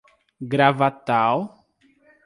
[0.53, 1.45] Gravatal